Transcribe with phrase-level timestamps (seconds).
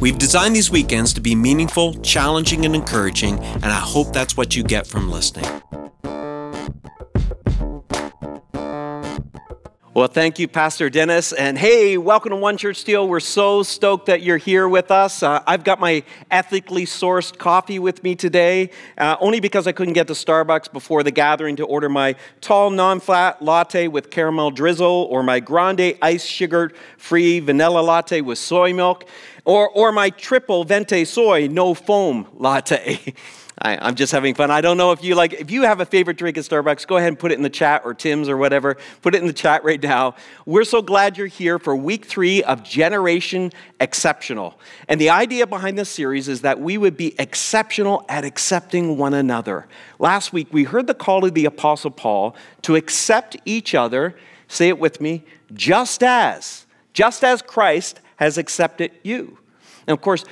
[0.00, 4.56] We've designed these weekends to be meaningful, challenging, and encouraging, and I hope that's what
[4.56, 5.60] you get from listening.
[9.92, 11.32] Well, thank you, Pastor Dennis.
[11.32, 13.04] And hey, welcome to One Church TO.
[13.04, 15.22] We're so stoked that you're here with us.
[15.22, 19.92] Uh, I've got my ethically sourced coffee with me today, uh, only because I couldn't
[19.94, 24.52] get to Starbucks before the gathering to order my tall, non flat latte with caramel
[24.52, 29.06] drizzle or my grande ice sugar free vanilla latte with soy milk
[29.50, 33.00] or, or my triple venti soy no foam latte.
[33.62, 34.48] I, am just having fun.
[34.48, 36.98] I don't know if you like, if you have a favorite drink at Starbucks, go
[36.98, 38.76] ahead and put it in the chat or Tim's or whatever.
[39.02, 40.14] Put it in the chat right now.
[40.46, 44.58] We're so glad you're here for week three of Generation Exceptional.
[44.86, 49.14] And the idea behind this series is that we would be exceptional at accepting one
[49.14, 49.66] another.
[49.98, 54.14] Last week, we heard the call of the Apostle Paul to accept each other,
[54.46, 59.38] say it with me, just as, just as Christ has accepted you.
[59.90, 60.24] And of course,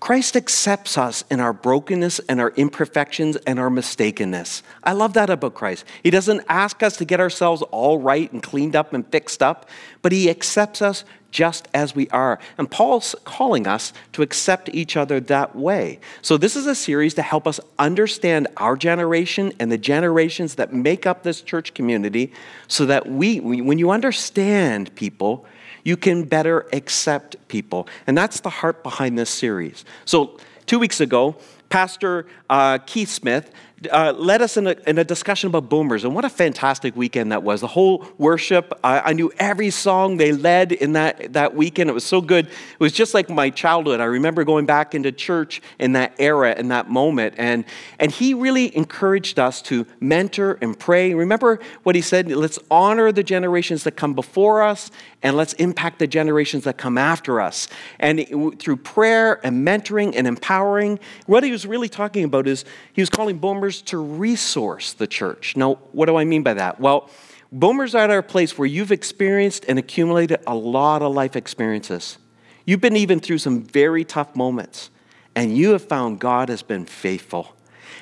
[0.00, 4.62] Christ accepts us in our brokenness and our imperfections and our mistakenness.
[4.82, 5.84] I love that about Christ.
[6.02, 9.68] He doesn't ask us to get ourselves all right and cleaned up and fixed up,
[10.00, 12.38] but He accepts us just as we are.
[12.56, 16.00] And Paul's calling us to accept each other that way.
[16.22, 20.72] So, this is a series to help us understand our generation and the generations that
[20.72, 22.32] make up this church community
[22.66, 25.44] so that we, when you understand people,
[25.84, 27.88] you can better accept people.
[28.06, 29.84] And that's the heart behind this series.
[30.04, 31.36] So, two weeks ago,
[31.68, 33.50] Pastor uh, Keith Smith
[33.90, 37.32] uh, led us in a, in a, discussion about boomers, and what a fantastic weekend
[37.32, 37.60] that was.
[37.60, 41.90] The whole worship, I, I, knew every song they led in that, that weekend.
[41.90, 42.46] It was so good.
[42.46, 44.00] It was just like my childhood.
[44.00, 47.64] I remember going back into church in that era, in that moment, and,
[47.98, 51.14] and he really encouraged us to mentor and pray.
[51.14, 52.30] Remember what he said?
[52.30, 54.90] Let's honor the generations that come before us,
[55.22, 57.68] and let's impact the generations that come after us.
[57.98, 58.24] And
[58.58, 63.10] through prayer and mentoring and empowering, what he was really talking about is he was
[63.10, 65.56] calling boomers boomers to resource the church.
[65.56, 66.78] Now, what do I mean by that?
[66.78, 67.08] Well,
[67.50, 72.18] boomers are at a place where you've experienced and accumulated a lot of life experiences.
[72.66, 74.90] You've been even through some very tough moments,
[75.34, 77.56] and you have found God has been faithful.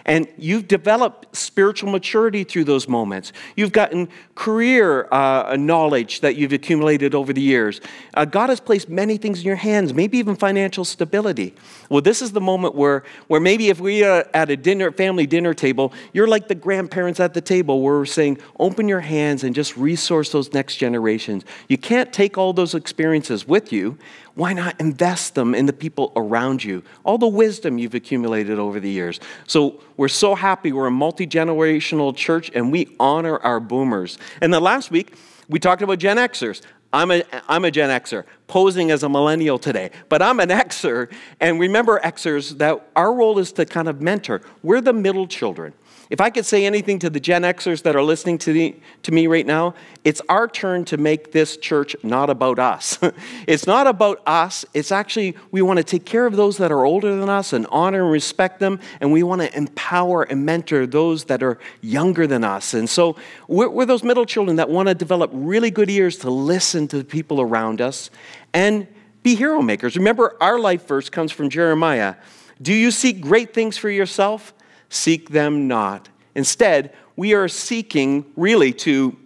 [0.05, 3.33] And you've developed spiritual maturity through those moments.
[3.57, 7.81] You've gotten career uh, knowledge that you've accumulated over the years.
[8.15, 11.55] Uh, God has placed many things in your hands, maybe even financial stability.
[11.89, 15.27] Well, this is the moment where, where maybe if we are at a dinner, family
[15.27, 19.45] dinner table, you're like the grandparents at the table where we're saying, open your hands
[19.45, 21.45] and just resource those next generations.
[21.69, 23.99] You can't take all those experiences with you.
[24.41, 26.83] Why not invest them in the people around you?
[27.05, 29.21] All the wisdom you've accumulated over the years.
[29.47, 34.17] So we're so happy we're a multi generational church and we honor our boomers.
[34.41, 35.15] And then last week,
[35.51, 36.63] we talked about Gen Xers.
[36.91, 41.13] I'm a, I'm a Gen Xer, posing as a millennial today, but I'm an Xer.
[41.39, 44.41] And remember, Xers, that our role is to kind of mentor.
[44.63, 45.75] We're the middle children.
[46.11, 49.13] If I could say anything to the Gen Xers that are listening to, the, to
[49.13, 52.99] me right now, it's our turn to make this church not about us.
[53.47, 54.65] it's not about us.
[54.75, 57.65] It's actually, we want to take care of those that are older than us and
[57.71, 62.27] honor and respect them, and we want to empower and mentor those that are younger
[62.27, 62.75] than us.
[62.75, 63.15] And so
[63.47, 66.99] we're, we're those middle children that want to develop really good ears to listen to
[66.99, 68.11] the people around us
[68.53, 68.89] and
[69.23, 69.97] be hero makers.
[69.97, 72.17] Remember, our life verse comes from Jeremiah.
[72.61, 74.53] Do you seek great things for yourself?
[74.91, 76.11] Seek them not.
[76.35, 79.17] Instead, we are seeking really to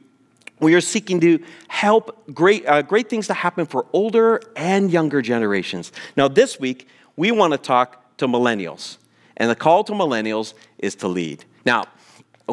[0.60, 5.20] we are seeking to help great, uh, great things to happen for older and younger
[5.20, 5.92] generations.
[6.16, 8.96] Now, this week, we want to talk to millennials.
[9.36, 11.44] And the call to millennials is to lead.
[11.66, 11.84] Now,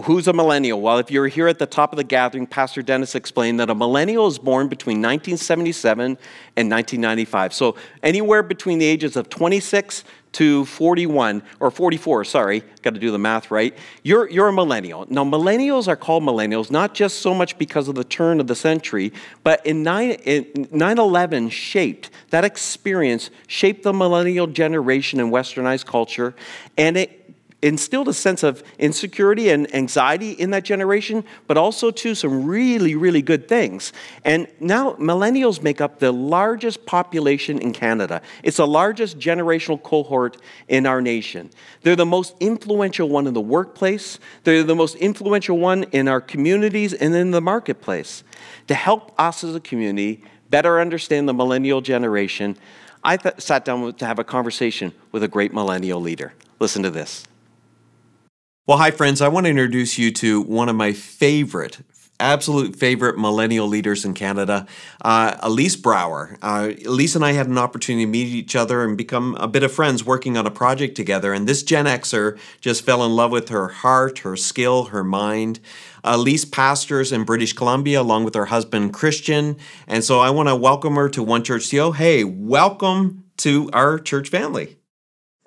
[0.05, 0.79] Who's a millennial?
[0.79, 3.75] Well, if you're here at the top of the gathering, Pastor Dennis explained that a
[3.75, 6.17] millennial is born between 1977
[6.55, 7.53] and 1995.
[7.53, 13.11] So anywhere between the ages of 26 to 41, or 44, sorry, got to do
[13.11, 13.77] the math right.
[14.03, 15.05] You're, you're a millennial.
[15.09, 18.55] Now, millennials are called millennials not just so much because of the turn of the
[18.55, 19.11] century,
[19.43, 26.33] but in 9 11 shaped, that experience shaped the millennial generation in westernized culture,
[26.77, 27.20] and it
[27.61, 32.95] instilled a sense of insecurity and anxiety in that generation, but also to some really,
[32.95, 33.93] really good things.
[34.25, 38.21] And now millennials make up the largest population in Canada.
[38.43, 40.37] It's the largest generational cohort
[40.67, 41.51] in our nation.
[41.83, 44.19] They're the most influential one in the workplace.
[44.43, 48.23] They're the most influential one in our communities and in the marketplace.
[48.67, 52.57] To help us as a community better understand the millennial generation,
[53.03, 56.33] I th- sat down to have a conversation with a great millennial leader.
[56.59, 57.25] Listen to this.
[58.67, 59.21] Well, hi, friends.
[59.21, 61.79] I want to introduce you to one of my favorite,
[62.19, 64.67] absolute favorite millennial leaders in Canada,
[65.03, 66.37] uh, Elise Brower.
[66.43, 69.63] Uh, Elise and I had an opportunity to meet each other and become a bit
[69.63, 71.33] of friends working on a project together.
[71.33, 75.59] And this Gen Xer just fell in love with her heart, her skill, her mind.
[76.03, 79.57] Elise pastors in British Columbia along with her husband Christian.
[79.87, 81.93] And so I want to welcome her to One Church TO.
[81.93, 84.77] Hey, welcome to our church family.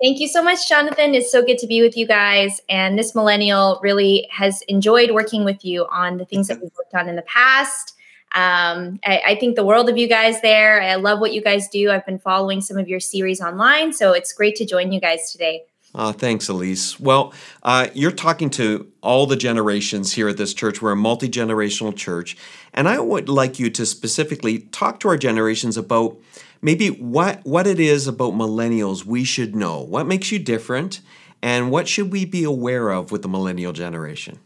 [0.01, 1.15] Thank you so much, Jonathan.
[1.15, 2.59] It's so good to be with you guys.
[2.67, 6.93] And this millennial really has enjoyed working with you on the things that we've worked
[6.93, 7.93] on in the past.
[8.33, 10.81] Um, I, I, think the world of you guys there.
[10.81, 11.89] I love what you guys do.
[11.89, 15.31] I've been following some of your series online, so it's great to join you guys
[15.31, 15.63] today.
[15.95, 16.99] Uh, thanks, Elise.
[16.99, 17.33] Well,
[17.63, 20.81] uh, you're talking to all the generations here at this church.
[20.81, 22.35] We're a multi generational church.
[22.73, 26.17] And I would like you to specifically talk to our generations about
[26.61, 29.79] maybe what what it is about millennials we should know.
[29.79, 30.99] What makes you different,
[31.41, 34.39] and what should we be aware of with the millennial generation?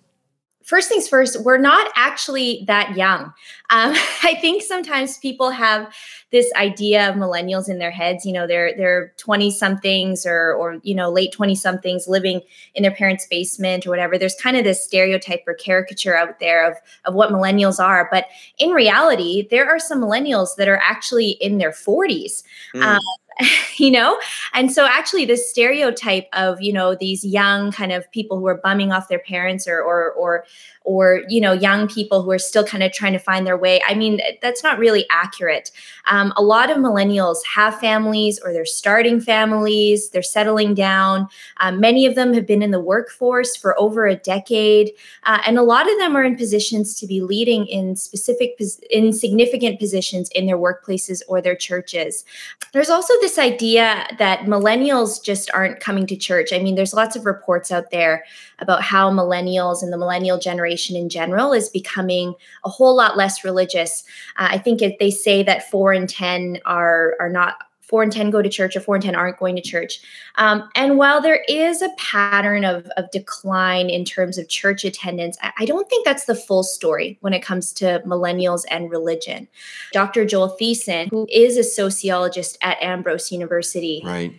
[0.69, 3.33] First things first, we're not actually that young.
[3.71, 3.93] Um,
[4.23, 5.91] I think sometimes people have
[6.31, 8.23] this idea of millennials in their heads.
[8.23, 12.41] You know, they're they're twenty somethings or or you know late twenty somethings living
[12.75, 14.17] in their parents' basement or whatever.
[14.17, 18.27] There's kind of this stereotype or caricature out there of of what millennials are, but
[18.59, 22.43] in reality, there are some millennials that are actually in their forties.
[22.75, 22.83] Mm.
[22.83, 23.01] Um,
[23.77, 24.19] you know?
[24.53, 28.59] And so actually this stereotype of, you know, these young kind of people who are
[28.61, 30.45] bumming off their parents or or or
[30.89, 33.79] or you know young people who are still kind of trying to find their way.
[33.87, 35.69] I mean that's not really accurate.
[36.07, 41.27] Um, a lot of millennials have families or they're starting families they're settling down.
[41.57, 44.89] Um, many of them have been in the workforce for over a decade
[45.25, 48.59] uh, and a lot of them are in positions to be leading in specific
[48.89, 52.25] in significant positions in their workplaces or their churches.
[52.73, 56.51] There's also this idea that millennials just aren't coming to church.
[56.51, 58.23] I mean there's lots of reports out there
[58.57, 62.33] about how millennials and the millennial generation in general is becoming
[62.63, 64.03] a whole lot less religious.
[64.37, 67.55] Uh, I think it, they say that four in 10 are, are not
[67.89, 69.99] four and 10 go to church or four and 10 aren't going to church.
[70.35, 75.37] Um, and while there is a pattern of, of decline in terms of church attendance,
[75.41, 79.47] I, I, don't think that's the full story when it comes to millennials and religion.
[79.91, 80.23] Dr.
[80.23, 84.33] Joel Thiessen, who is a sociologist at Ambrose University, right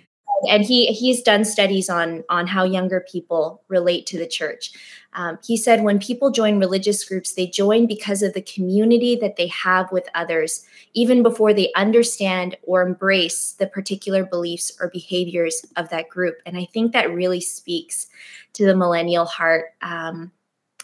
[0.48, 4.72] and he he's done studies on on how younger people relate to the church.
[5.12, 9.37] Um, he said when people join religious groups, they join because of the community that
[9.37, 10.64] they have with others,
[10.94, 16.37] even before they understand or embrace the particular beliefs or behaviors of that group.
[16.46, 18.06] And I think that really speaks
[18.52, 19.75] to the millennial heart.
[19.82, 20.31] Um,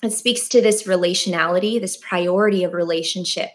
[0.02, 3.50] it speaks to this relationality, this priority of relationship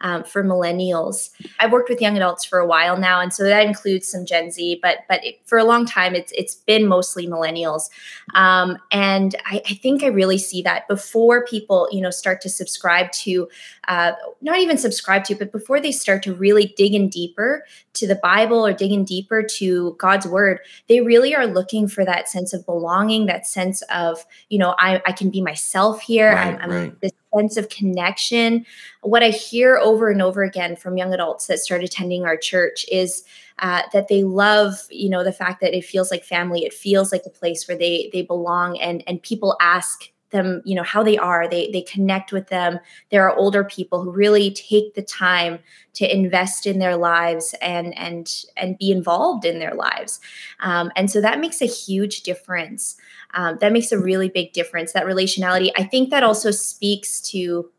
[0.00, 1.30] um, for millennials.
[1.58, 4.50] I've worked with young adults for a while now, and so that includes some Gen
[4.50, 7.88] Z, but but it, for a long time, it's it's been mostly millennials,
[8.34, 12.48] um, and I, I, think I really see that before people you know start to
[12.48, 13.48] subscribe to,
[13.88, 17.64] uh, not even subscribe to, but before they start to really dig in deeper
[17.94, 22.04] to the Bible or dig in deeper to God's word, they really are looking for
[22.04, 26.32] that sense of belonging, that sense of you know I, I can be myself here.
[26.32, 27.00] Right, I'm, I'm right.
[27.00, 28.64] this sense of connection.
[29.02, 32.86] What I hear over and over again from young adults that start attending our church
[32.90, 33.24] is
[33.58, 36.64] uh, that they love, you know, the fact that it feels like family.
[36.64, 40.74] It feels like a place where they they belong, and and people ask them you
[40.74, 41.48] know how they are.
[41.48, 42.78] They they connect with them.
[43.10, 45.58] There are older people who really take the time
[45.94, 50.20] to invest in their lives and and and be involved in their lives.
[50.60, 52.96] Um, and so that makes a huge difference.
[53.34, 55.70] Um, that makes a really big difference that relationality.
[55.76, 57.70] I think that also speaks to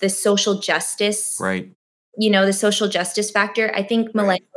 [0.00, 1.72] the social justice right.
[2.16, 3.72] you know the social justice factor.
[3.74, 4.51] I think millennials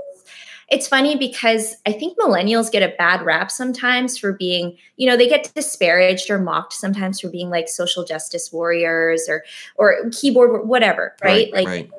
[0.70, 5.16] it's funny because I think millennials get a bad rap sometimes for being, you know,
[5.16, 9.44] they get disparaged or mocked sometimes for being like social justice warriors or
[9.76, 11.52] or keyboard whatever, right?
[11.52, 11.92] right like right.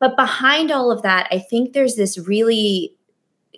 [0.00, 2.94] but behind all of that, I think there's this really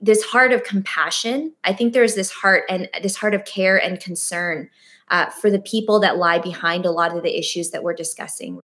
[0.03, 1.55] this heart of compassion.
[1.63, 4.69] I think there's this heart and this heart of care and concern
[5.09, 8.61] uh, for the people that lie behind a lot of the issues that we're discussing.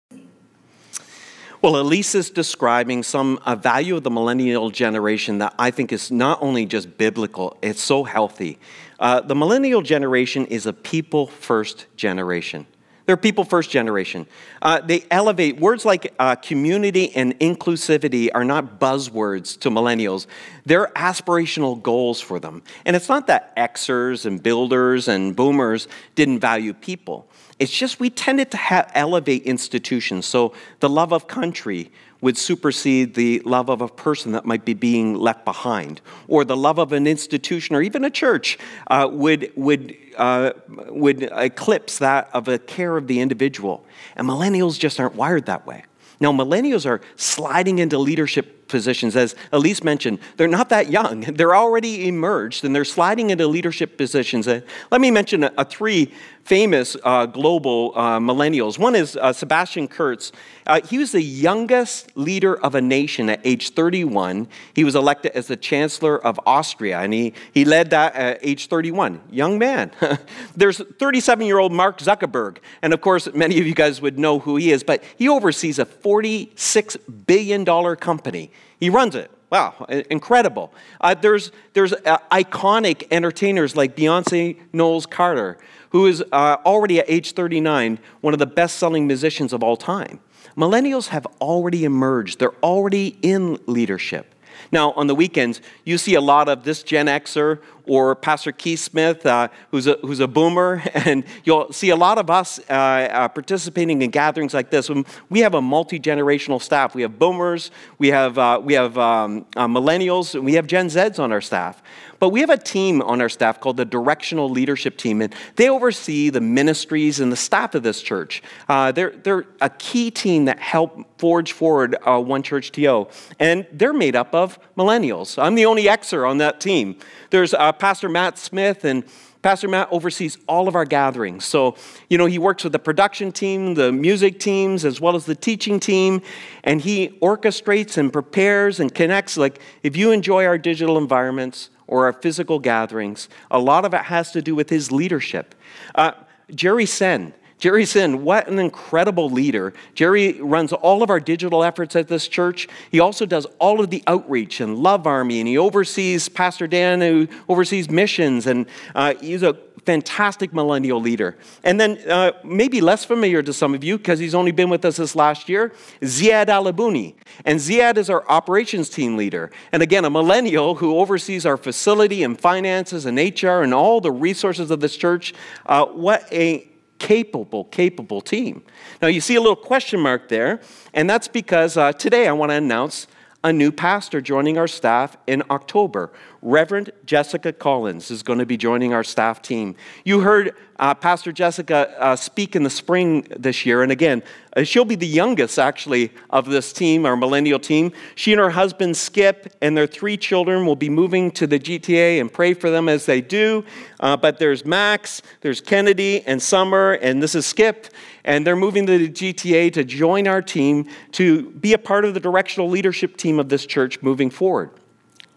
[1.63, 6.11] Well, Elise is describing some a value of the millennial generation that I think is
[6.11, 8.59] not only just biblical, it's so healthy.
[8.99, 12.67] Uh, the millennial generation is a people first generation.
[13.05, 14.27] They're people first generation.
[14.63, 20.27] Uh, they elevate words like uh, community and inclusivity are not buzzwords to millennials.
[20.65, 22.63] They're aspirational goals for them.
[22.87, 27.29] And it's not that Xers and builders and boomers didn't value people.
[27.61, 30.25] It's just we tended to ha- elevate institutions.
[30.25, 34.75] So the love of country would supersede the love of a person that might be
[34.75, 39.53] being left behind, or the love of an institution or even a church uh, would,
[39.57, 40.53] would, uh,
[40.89, 43.85] would eclipse that of a care of the individual.
[44.17, 45.85] And millennials just aren't wired that way.
[46.19, 49.17] Now, millennials are sliding into leadership positions.
[49.17, 51.21] As Elise mentioned, they're not that young.
[51.41, 54.47] They're already emerged and they're sliding into leadership positions.
[54.47, 54.61] Uh,
[54.91, 56.13] let me mention a, a three
[56.45, 58.79] famous uh, global uh, millennials.
[58.79, 60.33] One is uh, Sebastian Kurz.
[60.67, 64.49] Uh, he was the youngest leader of a nation at age 31.
[64.75, 68.69] He was elected as the Chancellor of Austria, and he, he led that at age
[68.69, 69.21] 31.
[69.31, 69.93] Young man.
[70.57, 74.39] There's 37 year old Mark Zuckerberg, and of course, many of you guys would know
[74.39, 77.65] who he is, but he oversees a $46 billion
[77.97, 78.51] company.
[78.81, 79.31] He runs it.
[79.51, 80.73] Wow, incredible.
[81.01, 85.59] Uh, there's there's uh, iconic entertainers like Beyonce Knowles Carter,
[85.91, 89.77] who is uh, already at age 39 one of the best selling musicians of all
[89.77, 90.21] time.
[90.57, 94.35] Millennials have already emerged, they're already in leadership.
[94.73, 97.61] Now, on the weekends, you see a lot of this Gen Xer
[97.91, 102.19] or Pastor Keith Smith, uh, who's, a, who's a boomer, and you'll see a lot
[102.19, 104.89] of us uh, uh, participating in gatherings like this.
[105.29, 106.95] We have a multi generational staff.
[106.95, 110.87] We have boomers, we have, uh, we have um, uh, millennials, and we have Gen
[110.87, 111.83] Zs on our staff.
[112.21, 115.69] But we have a team on our staff called the Directional Leadership Team, and they
[115.69, 118.43] oversee the ministries and the staff of this church.
[118.69, 124.17] They're, they're a key team that help forge forward One Church TO, and they're made
[124.17, 125.43] up of millennials.
[125.43, 126.99] I'm the only Xer on that team.
[127.31, 129.03] There's uh, Pastor Matt Smith, and
[129.43, 131.45] Pastor Matt oversees all of our gatherings.
[131.45, 131.77] So,
[132.09, 135.35] you know, he works with the production team, the music teams, as well as the
[135.35, 136.23] teaching team,
[136.63, 139.37] and he orchestrates and prepares and connects.
[139.37, 143.29] Like, if you enjoy our digital environments, or our physical gatherings.
[143.51, 145.57] A lot of it has to do with his leadership.
[145.97, 146.13] Uh,
[146.55, 147.35] Jerry Sen.
[147.61, 149.75] Jerry Sen, what an incredible leader.
[149.95, 152.67] Jerry runs all of our digital efforts at this church.
[152.91, 157.03] He also does all of the outreach and Love Army, and he oversees Pastor Dan,
[157.03, 161.37] who oversees missions, and uh, he's a fantastic millennial leader.
[161.63, 164.85] And then, uh, maybe less familiar to some of you because he's only been with
[164.85, 167.15] us this last year, Ziad Alabuni.
[167.45, 169.51] And Ziad is our operations team leader.
[169.73, 174.13] And again, a millennial who oversees our facility and finances and HR and all the
[174.13, 175.35] resources of this church.
[175.67, 176.70] Uh, what a
[177.01, 178.63] capable, capable team.
[179.03, 180.61] Now, you see a little question mark there,
[180.95, 183.09] and that's because uh, today I want to announce
[183.43, 186.13] a new pastor joining our staff in October.
[186.43, 189.77] Reverend Jessica Collins is going to be joining our staff team.
[190.05, 194.23] You heard uh, Pastor Jessica uh, speak in the spring this year, and again,
[194.57, 197.93] uh, she'll be the youngest actually of this team, our millennial team.
[198.15, 202.23] She and her husband Skip and their three children will be moving to the GTA
[202.23, 203.63] and pray for them as they do.
[204.01, 207.89] Uh, but there's Max, there's Kennedy, and Summer, and this is Skip,
[208.25, 212.15] and they're moving to the GTA to join our team to be a part of
[212.15, 214.71] the directional leadership team of this church moving forward.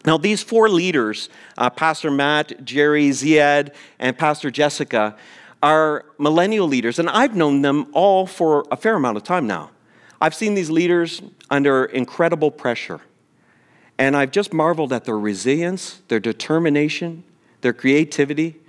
[0.05, 5.15] Now, these four leaders, uh, Pastor Matt, Jerry, Ziad, and Pastor Jessica,
[5.61, 9.71] are millennial leaders, and I've known them all for a fair amount of time now.
[10.19, 12.99] I've seen these leaders under incredible pressure,
[13.97, 17.23] and I've just marveled at their resilience, their determination,
[17.61, 18.59] their creativity.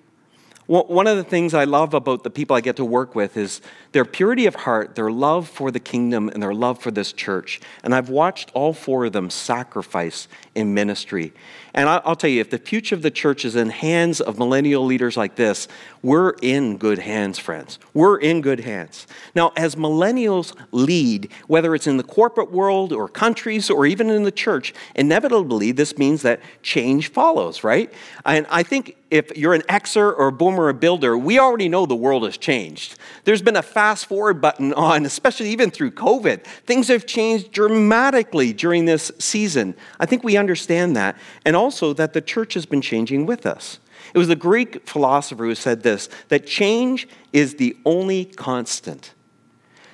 [0.66, 3.60] One of the things I love about the people I get to work with is
[3.94, 7.60] their purity of heart, their love for the kingdom, and their love for this church.
[7.84, 11.32] And I've watched all four of them sacrifice in ministry.
[11.74, 14.84] And I'll tell you, if the future of the church is in hands of millennial
[14.84, 15.68] leaders like this,
[16.02, 17.78] we're in good hands, friends.
[17.92, 19.06] We're in good hands.
[19.34, 24.24] Now, as millennials lead, whether it's in the corporate world or countries or even in
[24.24, 27.92] the church, inevitably this means that change follows, right?
[28.24, 31.68] And I think if you're an Xer or a boomer or a builder, we already
[31.68, 32.96] know the world has changed.
[33.24, 36.42] There's been a fast forward button on, especially even through COVID.
[36.64, 39.74] Things have changed dramatically during this season.
[40.00, 41.18] I think we understand that.
[41.44, 43.78] And also that the church has been changing with us.
[44.14, 49.12] It was the Greek philosopher who said this that change is the only constant.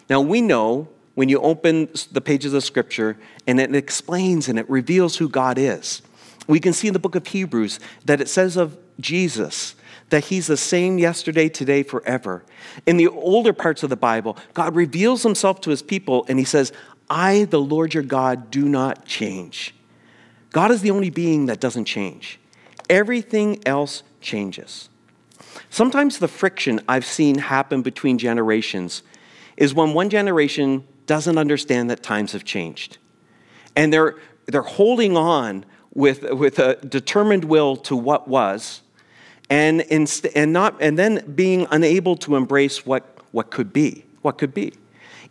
[0.08, 3.16] Now we know when you open the pages of Scripture
[3.48, 6.00] and it explains and it reveals who God is.
[6.46, 9.74] We can see in the book of Hebrews that it says of Jesus
[10.10, 12.44] that he's the same yesterday, today, forever.
[12.86, 16.44] In the older parts of the Bible, God reveals himself to his people and he
[16.44, 16.72] says,
[17.08, 19.74] I, the Lord your God, do not change.
[20.50, 22.38] God is the only being that doesn't change.
[22.88, 24.88] Everything else changes.
[25.70, 29.02] Sometimes the friction I've seen happen between generations
[29.56, 32.98] is when one generation doesn't understand that times have changed.
[33.76, 35.64] And they're, they're holding on
[35.94, 38.82] with, with a determined will to what was,
[39.50, 44.04] and, inst- and, not, and then being unable to embrace what, what could be.
[44.22, 44.72] What could be.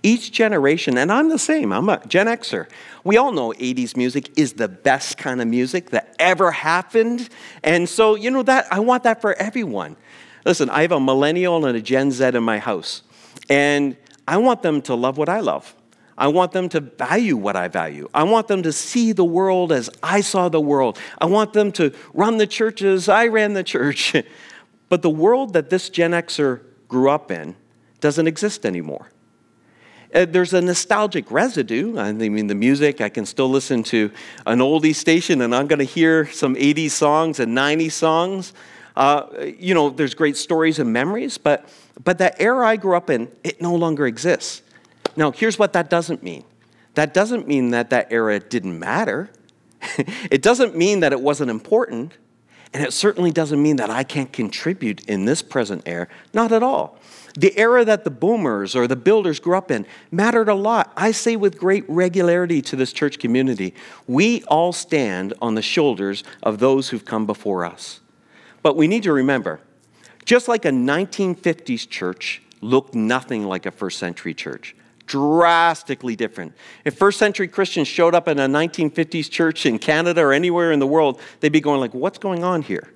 [0.03, 2.67] Each generation, and I'm the same, I'm a Gen Xer.
[3.03, 7.27] We all know 80s music is the best kind of music that ever happened.
[7.63, 9.97] And so, you know, that I want that for everyone.
[10.45, 13.01] Listen, I have a millennial and a Gen Z in my house,
[13.49, 13.97] and
[14.27, 15.75] I want them to love what I love.
[16.19, 18.09] I want them to value what I value.
[18.13, 20.99] I want them to see the world as I saw the world.
[21.17, 24.13] I want them to run the church as I ran the church.
[24.89, 26.59] but the world that this Gen Xer
[26.89, 27.55] grew up in
[28.01, 29.09] doesn't exist anymore.
[30.13, 31.97] Uh, there's a nostalgic residue.
[31.97, 34.11] I mean, the music, I can still listen to
[34.45, 38.53] an oldie station and I'm going to hear some 80s songs and 90s songs.
[38.97, 41.69] Uh, you know, there's great stories and memories, but,
[42.03, 44.63] but that era I grew up in, it no longer exists.
[45.19, 46.45] Now, here's what that doesn't mean
[46.95, 49.29] that doesn't mean that that era didn't matter,
[50.31, 52.17] it doesn't mean that it wasn't important,
[52.73, 56.07] and it certainly doesn't mean that I can't contribute in this present era.
[56.33, 56.97] Not at all.
[57.37, 60.93] The era that the boomers or the builders grew up in mattered a lot.
[60.95, 63.73] I say with great regularity to this church community,
[64.07, 67.99] we all stand on the shoulders of those who've come before us.
[68.63, 69.59] But we need to remember,
[70.23, 74.75] just like a 1950s church looked nothing like a first century church,
[75.09, 76.53] drastically different.
[76.85, 80.79] If first century Christians showed up in a 1950s church in Canada or anywhere in
[80.79, 82.93] the world, they'd be going like, what's going on here?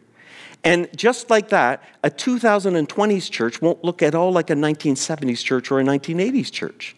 [0.63, 5.71] And just like that, a 2020s church won't look at all like a 1970s church
[5.71, 6.95] or a 1980s church.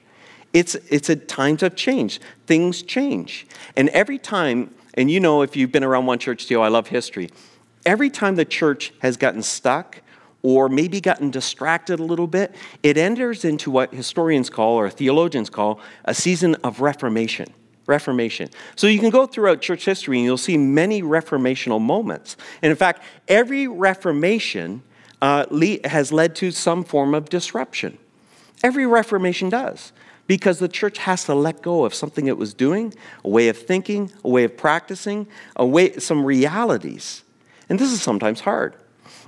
[0.54, 2.20] It's, it's at times of change.
[2.46, 3.48] Things change.
[3.76, 6.88] And every time, and you know if you've been around one church TO, I love
[6.88, 7.30] history.
[7.86, 10.02] Every time the church has gotten stuck
[10.46, 15.50] or maybe gotten distracted a little bit, it enters into what historians call or theologians
[15.50, 17.52] call a season of reformation.
[17.88, 18.52] Reformation.
[18.76, 22.38] So you can go throughout church history and you'll see many reformational moments.
[22.62, 24.84] And in fact, every reformation
[25.20, 25.48] uh,
[25.84, 27.98] has led to some form of disruption.
[28.64, 29.94] Every reformation does
[30.28, 33.58] because the church has to let go of something it was doing, a way of
[33.58, 37.24] thinking, a way of practicing, a way, some realities.
[37.68, 38.76] And this is sometimes hard.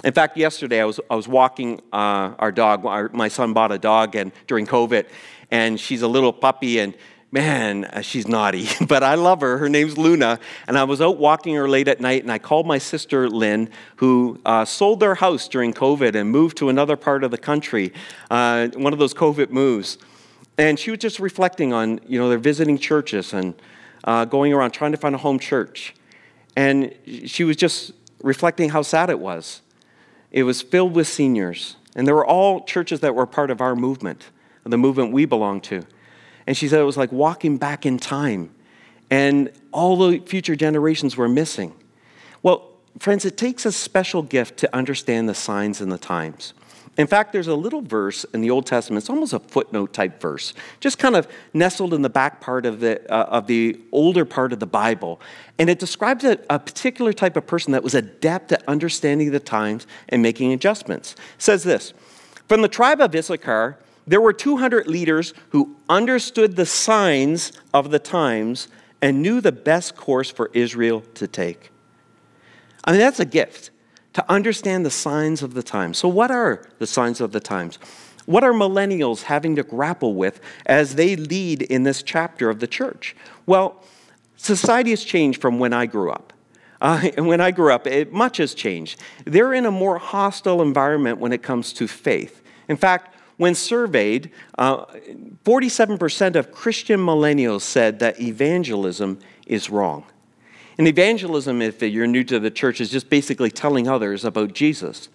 [0.03, 2.85] In fact, yesterday I was, I was walking uh, our dog.
[2.85, 5.07] Our, my son bought a dog and during COVID,
[5.49, 6.93] and she's a little puppy, and
[7.31, 9.57] man, uh, she's naughty, but I love her.
[9.57, 10.39] Her name's Luna.
[10.67, 13.69] And I was out walking her late at night, and I called my sister Lynn,
[13.97, 17.91] who uh, sold their house during COVID and moved to another part of the country,
[18.29, 19.97] uh, one of those COVID moves.
[20.59, 23.53] And she was just reflecting on, you know, they're visiting churches and
[24.03, 25.93] uh, going around trying to find a home church.
[26.55, 27.91] And she was just
[28.23, 29.61] reflecting how sad it was.
[30.31, 33.75] It was filled with seniors, and there were all churches that were part of our
[33.75, 34.29] movement,
[34.63, 35.83] the movement we belong to.
[36.45, 38.51] And she said it was like walking back in time,
[39.09, 41.73] and all the future generations were missing.
[42.43, 46.53] Well, friends, it takes a special gift to understand the signs and the times.
[46.97, 50.19] In fact, there's a little verse in the Old Testament, it's almost a footnote type
[50.19, 54.25] verse, just kind of nestled in the back part of the, uh, of the older
[54.25, 55.21] part of the Bible.
[55.59, 59.39] And it describes a, a, particular type of person that was adept at understanding the
[59.39, 61.13] times and making adjustments.
[61.13, 61.93] It says this
[62.47, 67.99] From the tribe of Issachar, there were 200 leaders who understood the signs of the
[67.99, 68.69] times
[69.03, 71.69] and knew the best course for Israel to take.
[72.83, 73.69] I mean, that's a gift
[74.17, 75.99] to understand the signs of the times.
[75.99, 77.77] So, what are the signs of the times?
[78.25, 82.65] What are millennials having to grapple with as they lead in this chapter of the
[82.65, 83.15] church?
[83.45, 83.83] Well,
[84.35, 86.33] society has changed from when I grew up.
[86.79, 89.01] Uh, and when I grew up, it, much has changed.
[89.25, 92.43] They're in a more hostile environment when it comes to faith.
[92.69, 94.85] In fact, when surveyed, uh,
[95.43, 100.05] 47% of Christian millennials said that evangelism is wrong.
[100.77, 105.09] And evangelism, if you're new to the church, is just basically telling others about Jesus.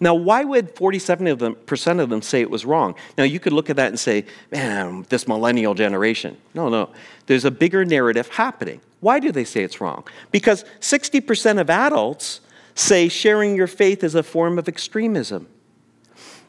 [0.00, 2.94] Now, why would 47 of them, percent of them say it was wrong?
[3.16, 6.36] Now, you could look at that and say, man, this millennial generation.
[6.54, 6.90] No, no.
[7.26, 8.80] There's a bigger narrative happening.
[9.00, 10.04] Why do they say it's wrong?
[10.30, 12.40] Because 60% of adults
[12.76, 15.48] say sharing your faith is a form of extremism.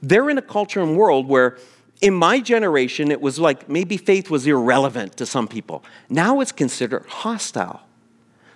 [0.01, 1.57] They're in a culture and world where
[2.01, 5.83] in my generation, it was like maybe faith was irrelevant to some people.
[6.09, 7.81] Now it's considered hostile.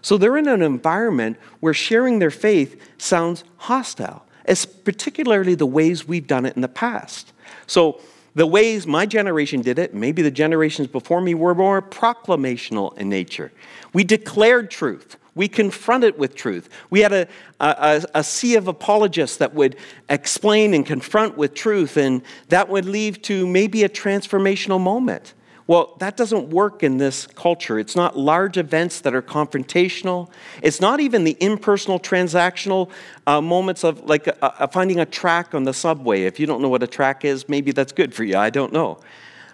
[0.03, 6.07] So they're in an environment where sharing their faith sounds hostile, as particularly the ways
[6.07, 7.33] we've done it in the past.
[7.65, 7.99] So
[8.35, 13.07] The ways my generation did it, maybe the generations before me, were more proclamational in
[13.09, 13.51] nature.
[13.93, 15.17] We declared truth.
[15.35, 16.69] We confronted with truth.
[16.89, 17.27] We had a,
[17.59, 19.75] a, a, sea of apologists that would
[20.09, 25.33] explain and confront with truth, and that would lead to maybe a transformational moment.
[25.65, 27.79] Well, that doesn't work in this culture.
[27.79, 30.29] It's not large events that are confrontational.
[30.61, 32.89] It's not even the impersonal, transactional
[33.25, 36.23] uh, moments of like uh, uh, finding a track on the subway.
[36.23, 38.35] If you don't know what a track is, maybe that's good for you.
[38.35, 38.99] I don't know.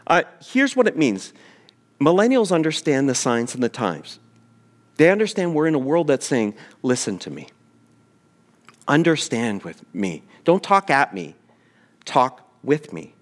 [0.08, 1.32] Uh, here's what it means
[2.02, 4.20] millennials understand the signs and the times.
[4.98, 7.48] They understand we're in a world that's saying, listen to me,
[8.88, 10.24] understand with me.
[10.44, 11.36] Don't talk at me,
[12.04, 13.14] talk with me.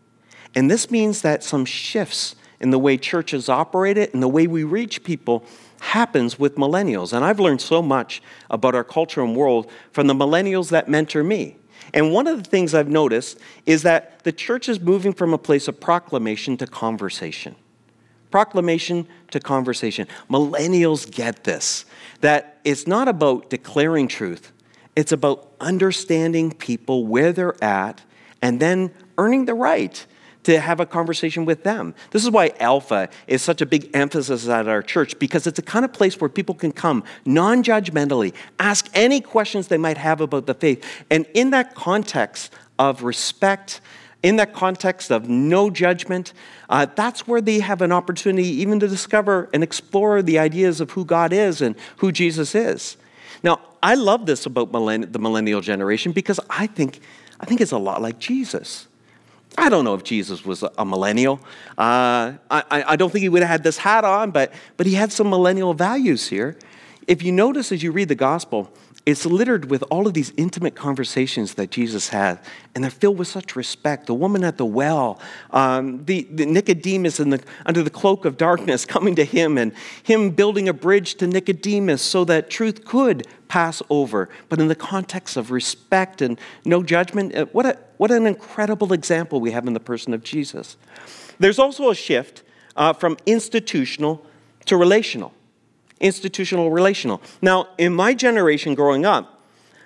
[0.55, 4.47] And this means that some shifts in the way churches operate it and the way
[4.47, 5.45] we reach people
[5.79, 7.13] happens with millennials.
[7.13, 11.23] And I've learned so much about our culture and world from the millennials that mentor
[11.23, 11.57] me.
[11.93, 15.37] And one of the things I've noticed is that the church is moving from a
[15.37, 17.55] place of proclamation to conversation.
[18.31, 20.07] Proclamation to conversation.
[20.29, 21.85] Millennials get this
[22.21, 24.51] that it's not about declaring truth,
[24.95, 28.01] it's about understanding people where they're at
[28.41, 30.05] and then earning the right
[30.47, 31.93] to have a conversation with them.
[32.11, 35.61] This is why Alpha is such a big emphasis at our church because it's a
[35.61, 40.21] kind of place where people can come non judgmentally, ask any questions they might have
[40.21, 40.85] about the faith.
[41.11, 43.81] And in that context of respect,
[44.23, 46.31] in that context of no judgment,
[46.69, 50.91] uh, that's where they have an opportunity even to discover and explore the ideas of
[50.91, 52.95] who God is and who Jesus is.
[53.43, 57.01] Now, I love this about millenn- the millennial generation because I think,
[57.37, 58.87] I think it's a lot like Jesus.
[59.55, 61.39] I don't know if Jesus was a millennial.
[61.77, 64.93] Uh, I, I don't think he would have had this hat on, but, but he
[64.93, 66.57] had some millennial values here.
[67.07, 68.71] If you notice as you read the gospel,
[69.07, 72.41] it's littered with all of these intimate conversations that Jesus had,
[72.75, 74.05] and they're filled with such respect.
[74.05, 78.85] The woman at the well, um, the, the Nicodemus the, under the cloak of darkness
[78.95, 79.71] coming to him, and
[80.03, 84.75] him building a bridge to Nicodemus so that truth could pass over, but in the
[84.75, 87.33] context of respect and no judgment.
[87.33, 90.75] Uh, what, a, what an incredible example we have in the person of Jesus.
[91.39, 92.43] There's also a shift
[92.75, 94.25] uh, from institutional
[94.65, 95.33] to relational
[95.99, 97.21] institutional relational.
[97.41, 99.41] Now, in my generation growing up,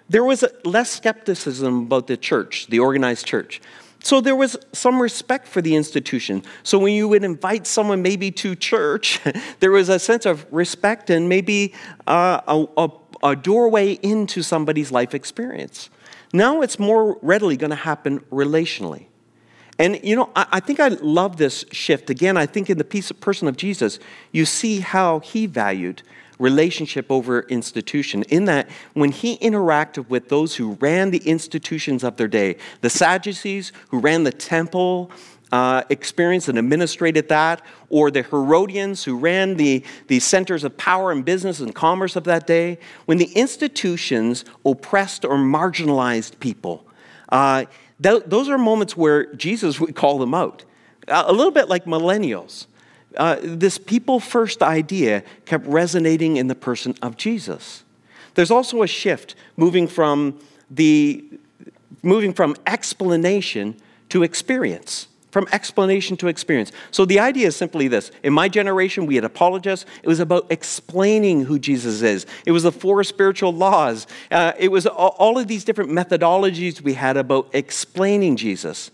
[0.09, 3.61] there was less skepticism about the church, the organized church.
[4.03, 6.43] So there was some respect for the institution.
[6.63, 9.19] So when you would invite someone maybe to church,
[9.59, 11.73] there was a sense of respect and maybe
[12.07, 12.89] uh, a, a,
[13.23, 15.89] a doorway into somebody's life experience.
[16.33, 19.05] Now it's more readily going to happen relationally.
[19.81, 22.11] And you know, I, I, think I love this shift.
[22.11, 23.97] Again, I think in the piece person of Jesus,
[24.31, 26.03] you see how he valued
[26.37, 32.17] relationship over institution, in that when he interacted with those who ran the institutions of
[32.17, 35.09] their day, the Sadducees who ran the temple,
[35.51, 41.11] uh, experience and administrated that, or the Herodians who ran the, the centers of power
[41.11, 46.85] and business and commerce of that day, when the institutions oppressed or marginalized people,
[47.29, 47.65] uh,
[48.01, 50.63] th- those are moments where Jesus would call them out.
[51.07, 52.67] A little bit like millennials.
[53.17, 57.83] Uh, this people first idea kept resonating in the person of Jesus.
[58.35, 61.25] There's also a shift moving from the
[62.03, 63.75] moving from explanation
[64.09, 66.71] to experience from explanation to experience.
[66.91, 68.11] So the idea is simply this.
[68.21, 69.85] In my generation, we had apologists.
[70.03, 72.25] It was about explaining who Jesus is.
[72.45, 74.07] It was the four spiritual laws.
[74.29, 78.91] Uh, it was all of these different methodologies we had about explaining Jesus.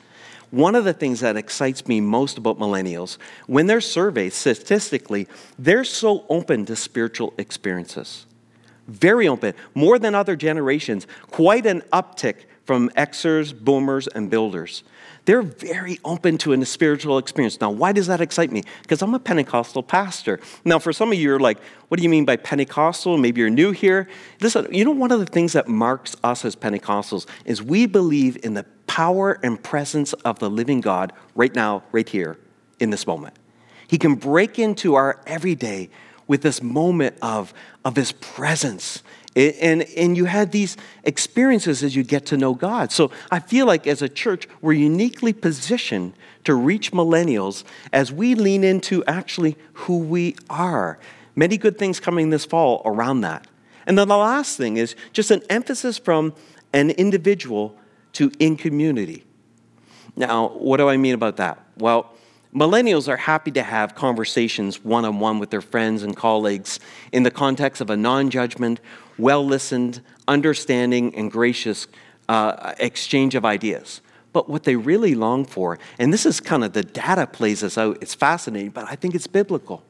[0.51, 5.27] One of the things that excites me most about millennials, when they're surveyed statistically,
[5.59, 8.25] they're so open to spiritual experiences.
[8.87, 14.83] Very open, more than other generations, quite an uptick from Xers, boomers, and builders
[15.27, 17.59] they're very open to a spiritual experience.
[17.59, 18.63] Now, why does that excite me?
[18.81, 20.39] Because I'm a Pentecostal pastor.
[20.63, 23.17] Now, for some of you, you're like, what do you mean by Pentecostal?
[23.17, 24.07] Maybe you're new here.
[24.39, 28.37] Listen, you know, one of the things that marks us as Pentecostals is we believe
[28.45, 32.37] in the power and presence of the living God right now, right here,
[32.79, 33.35] in this moment.
[33.89, 35.89] He can break into our everyday
[36.27, 39.01] with this moment of, of His presence
[39.37, 42.91] and, and you had these experiences as you get to know God.
[42.91, 46.13] So I feel like as a church, we're uniquely positioned
[46.45, 47.63] to reach millennials
[47.93, 50.97] as we lean into actually who we are.
[51.35, 53.45] Many good things coming this fall around that.
[53.85, 56.33] And then the last thing is just an emphasis from
[56.73, 57.77] an individual
[58.13, 59.23] to in community.
[60.15, 61.63] Now, what do I mean about that?
[61.77, 62.11] Well,
[62.57, 66.79] Millennials are happy to have conversations one on one with their friends and colleagues
[67.11, 68.79] in the context of a non judgment,
[69.19, 71.85] well listened, understanding, and gracious
[72.27, 74.01] uh, exchange of ideas.
[74.33, 77.77] but what they really long for, and this is kind of the data plays this
[77.77, 79.83] out, it's fascinating, but I think it's biblical.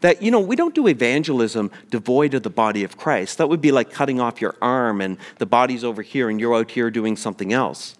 [0.00, 3.36] That, you know, we don't do evangelism devoid of the body of Christ.
[3.36, 6.54] That would be like cutting off your arm and the body's over here and you're
[6.54, 7.96] out here doing something else.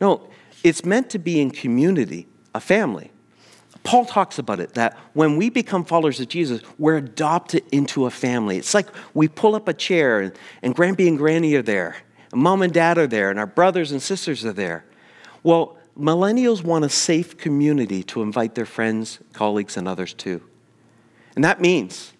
[0.00, 0.28] No,
[0.64, 3.12] it's meant to be in community, a family.
[3.86, 8.10] Paul talks about it that when we become followers of Jesus, we're adopted into a
[8.10, 8.58] family.
[8.58, 11.96] It's like we pull up a chair and, and Grampy and Granny are there,
[12.32, 14.84] and mom and dad are there, and our brothers and sisters are there.
[15.44, 20.42] Well, millennials want a safe community to invite their friends, colleagues, and others to.
[21.36, 22.12] And that means,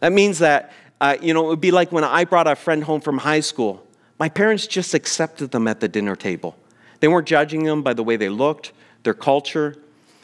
[0.00, 2.82] that means that, uh, you know, it would be like when I brought a friend
[2.82, 3.84] home from high school.
[4.18, 6.56] My parents just accepted them at the dinner table.
[7.00, 8.72] They weren't judging them by the way they looked,
[9.02, 9.76] their culture,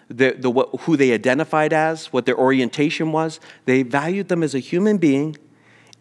[0.08, 3.40] the, the, who they identified as, what their orientation was.
[3.64, 5.36] They valued them as a human being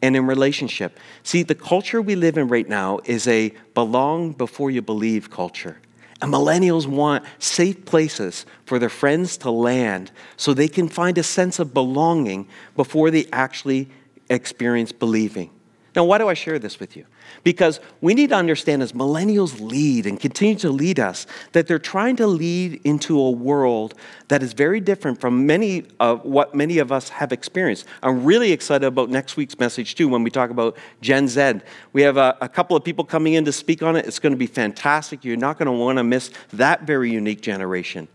[0.02, 1.00] and in relationship.
[1.24, 5.78] See, the culture we live in right now is a belong before you believe culture.
[6.22, 11.24] And millennials want safe places for their friends to land so they can find a
[11.24, 13.90] sense of belonging before they actually
[14.30, 15.50] experience believing.
[15.96, 17.06] Now, why do I share this with you?
[17.44, 21.78] Because we need to understand as millennials lead and continue to lead us, that they're
[21.78, 23.94] trying to lead into a world
[24.30, 27.86] that is very different from many of what many of us have experienced.
[28.02, 31.60] I'm really excited about next week's message too when we talk about Gen Z.
[31.94, 34.08] We have a, a couple of people coming in to speak on it.
[34.08, 35.24] It's going to be fantastic.
[35.24, 38.08] You're not going to want to miss that very unique generation.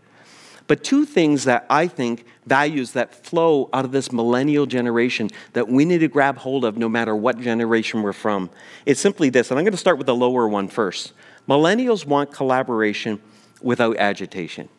[0.69, 5.67] But two things that I think values that flow out of this millennial generation that
[5.67, 8.51] we need to grab hold of no matter what generation we're from.
[8.85, 11.13] It's simply this, and I'm going to start with the lower one first.
[11.47, 13.19] Millennials want collaboration
[13.63, 14.69] without agitation.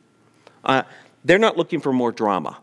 [0.65, 0.85] Uh,
[1.25, 2.59] they're not looking for more drama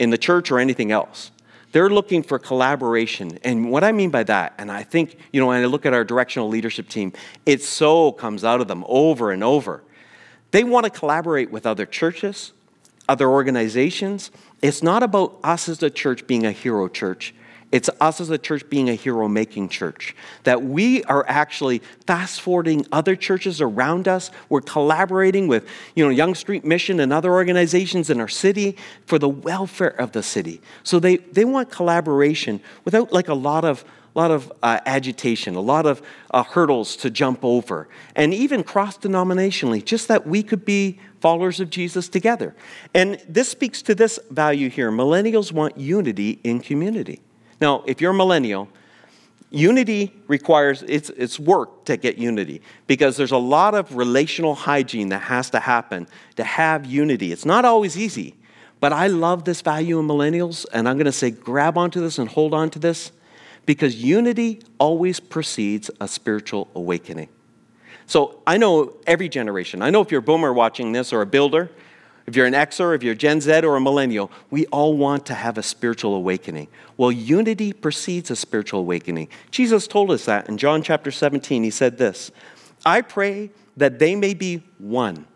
[0.00, 1.30] in the church or anything else.
[1.70, 3.38] They're looking for collaboration.
[3.44, 5.94] And what I mean by that, and I think, you know, when I look at
[5.94, 7.12] our directional leadership team,
[7.46, 9.84] it so comes out of them over and over.
[10.50, 12.52] They want to collaborate with other churches,
[13.08, 14.30] other organizations.
[14.62, 17.34] It's not about us as a church being a hero church.
[17.74, 20.14] It's us as a church being a hero making church.
[20.44, 24.30] That we are actually fast forwarding other churches around us.
[24.48, 29.18] We're collaborating with, you know, Yonge Street Mission and other organizations in our city for
[29.18, 30.60] the welfare of the city.
[30.84, 35.56] So they, they want collaboration without like a lot of a lot of uh, agitation,
[35.56, 36.00] a lot of
[36.30, 41.58] uh, hurdles to jump over, and even cross denominationally, just that we could be followers
[41.58, 42.54] of Jesus together.
[42.92, 47.20] And this speaks to this value here millennials want unity in community.
[47.60, 48.68] Now, if you're a millennial,
[49.50, 55.08] unity requires it's, it's work to get unity because there's a lot of relational hygiene
[55.08, 57.32] that has to happen to have unity.
[57.32, 58.34] It's not always easy,
[58.80, 62.18] but I love this value in millennials, and I'm going to say grab onto this
[62.18, 63.12] and hold on to this
[63.66, 67.28] because unity always precedes a spiritual awakening.
[68.06, 71.26] So I know every generation, I know if you're a boomer watching this or a
[71.26, 71.70] builder,
[72.26, 75.34] if you're an Xer, if you're Gen Z or a millennial, we all want to
[75.34, 76.68] have a spiritual awakening.
[76.96, 79.28] Well, unity precedes a spiritual awakening.
[79.50, 81.62] Jesus told us that in John chapter 17.
[81.62, 82.30] He said this
[82.86, 85.26] I pray that they may be one,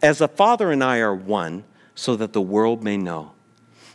[0.00, 3.32] as the Father and I are one, so that the world may know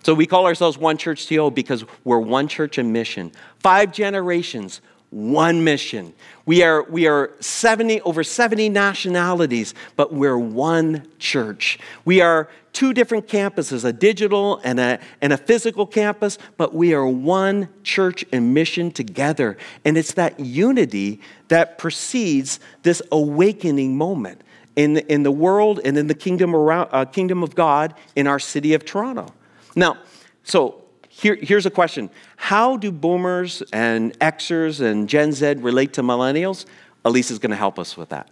[0.08, 3.30] so we call ourselves One Church TO because we're one church and mission.
[3.60, 6.13] Five generations, one mission.
[6.46, 11.78] We are, we are 70, over 70 nationalities, but we're one church.
[12.06, 16.93] We are two different campuses, a digital and a, and a physical campus, but we
[16.93, 19.58] are one church and mission together.
[19.84, 24.41] And it's that unity that precedes this awakening moment
[24.78, 28.39] in in the world and in the kingdom, around, uh, kingdom of God in our
[28.39, 29.34] city of Toronto.
[29.78, 30.00] Now,
[30.42, 36.02] so here, here's a question How do boomers and Xers and Gen Z relate to
[36.02, 36.66] millennials?
[37.06, 38.30] Elise is going to help us with that.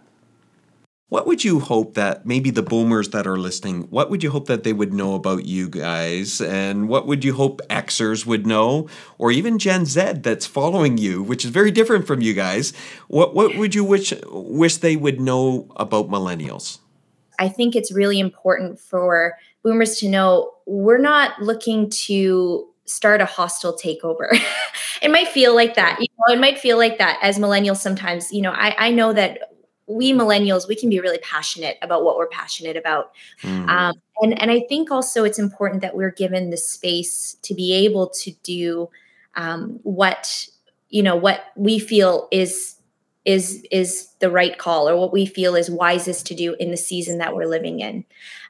[1.08, 4.48] What would you hope that maybe the boomers that are listening, what would you hope
[4.48, 6.40] that they would know about you guys?
[6.40, 8.88] And what would you hope Xers would know?
[9.16, 12.72] Or even Gen Z that's following you, which is very different from you guys.
[13.06, 16.80] What, what would you wish, wish they would know about millennials?
[17.38, 19.34] I think it's really important for
[19.66, 24.28] boomers to know we're not looking to start a hostile takeover.
[25.02, 25.98] it might feel like that.
[26.00, 28.32] You know, it might feel like that as millennials sometimes.
[28.32, 29.50] You know, I, I know that
[29.88, 33.68] we millennials we can be really passionate about what we're passionate about mm.
[33.68, 37.72] um, and and i think also it's important that we're given the space to be
[37.72, 38.90] able to do
[39.36, 40.48] um, what
[40.88, 42.74] you know what we feel is
[43.24, 46.76] is is the right call or what we feel is wisest to do in the
[46.76, 48.04] season that we're living in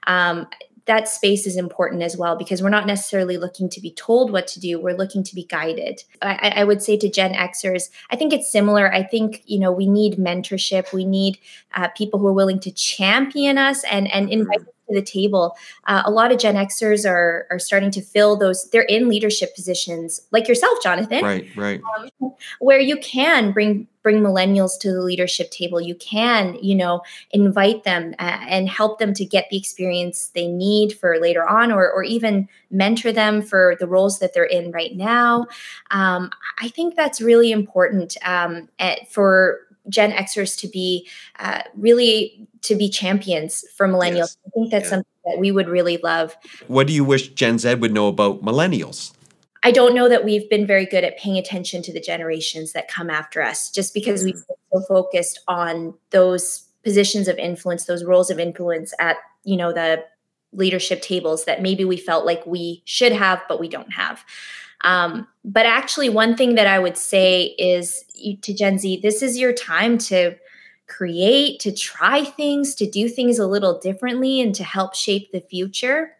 [0.06, 0.46] um,
[0.86, 4.46] that space is important as well because we're not necessarily looking to be told what
[4.48, 4.80] to do.
[4.80, 6.02] We're looking to be guided.
[6.22, 8.92] I, I would say to Gen Xers, I think it's similar.
[8.92, 10.92] I think you know we need mentorship.
[10.92, 11.38] We need
[11.74, 15.56] uh, people who are willing to champion us and and invite mm-hmm to the table.
[15.86, 18.68] Uh, a lot of Gen Xers are are starting to fill those.
[18.70, 21.24] They're in leadership positions, like yourself, Jonathan.
[21.24, 21.80] Right, right.
[21.98, 25.80] Um, where you can bring bring millennials to the leadership table.
[25.80, 30.46] You can, you know, invite them uh, and help them to get the experience they
[30.46, 34.70] need for later on, or or even mentor them for the roles that they're in
[34.70, 35.46] right now.
[35.90, 36.30] Um,
[36.62, 41.08] I think that's really important um, at, for Gen Xers to be
[41.40, 44.36] uh, really to be champions for millennials.
[44.36, 44.38] Yes.
[44.46, 44.90] I think that's yeah.
[44.90, 46.36] something that we would really love.
[46.68, 49.15] What do you wish Gen Z would know about millennials?
[49.66, 52.86] I don't know that we've been very good at paying attention to the generations that
[52.86, 54.38] come after us, just because we've
[54.72, 60.04] so focused on those positions of influence, those roles of influence at you know the
[60.52, 64.24] leadership tables that maybe we felt like we should have, but we don't have.
[64.82, 68.04] Um, but actually, one thing that I would say is
[68.42, 70.36] to Gen Z, this is your time to
[70.86, 75.40] create, to try things, to do things a little differently, and to help shape the
[75.40, 76.15] future.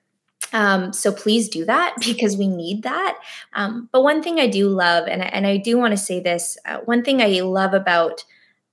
[0.57, 3.19] Um, so please do that because we need that.
[3.53, 6.57] Um, but one thing I do love, and, and I do want to say this,
[6.65, 8.25] uh, one thing I love about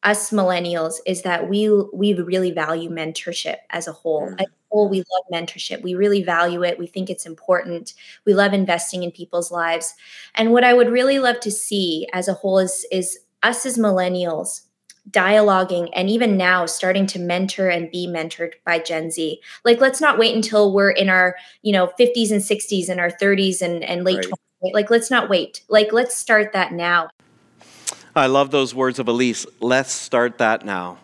[0.03, 4.33] us millennials is that we we really value mentorship as a whole.
[4.37, 5.81] As a whole, we love mentorship.
[5.81, 6.77] We really value it.
[6.77, 7.93] We think it's important.
[8.25, 9.93] We love investing in people's lives.
[10.35, 13.77] And what I would really love to see as a whole is is us as
[13.77, 14.61] millennials
[15.09, 19.39] dialoguing and even now starting to mentor and be mentored by Gen Z.
[19.65, 23.11] Like let's not wait until we're in our, you know, 50s and 60s and our
[23.11, 24.25] 30s and, and late right.
[24.63, 24.73] 20s.
[24.73, 25.63] Like let's not wait.
[25.67, 27.09] Like let's start that now.
[28.15, 29.45] I love those words of Elise.
[29.59, 30.99] Let's start that now.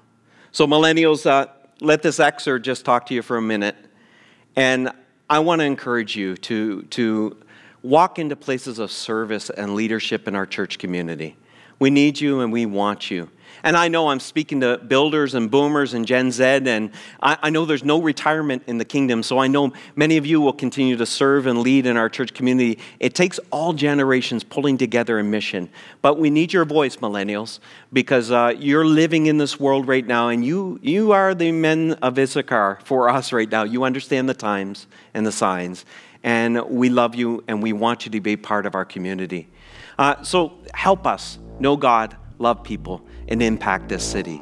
[0.52, 1.48] So millennials, uh,
[1.82, 3.76] let this excerpt just talk to you for a minute.
[4.56, 4.92] And
[5.30, 7.38] I want to encourage you to, to
[7.82, 11.36] walk into places of service and leadership in our church community.
[11.80, 13.30] We need you and we want you.
[13.64, 16.92] And I know I'm speaking to builders and boomers and Gen Z, and
[17.22, 20.40] I, I, know there's no retirement in the kingdom, so I know many of you
[20.40, 22.80] will continue to serve and lead in our church community.
[23.00, 25.70] It takes all generations pulling together in mission.
[26.02, 27.60] But we need your voice, millennials,
[27.92, 31.94] because uh, you're living in this world right now, and you, you are the men
[32.02, 33.64] of Issachar for us right now.
[33.64, 35.86] You understand the times and the signs,
[36.24, 39.48] and we love you, and we want you to be part of our community.
[39.98, 44.42] Uh, so help us know God, love people and impact this city.